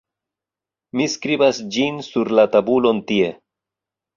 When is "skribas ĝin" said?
1.17-2.01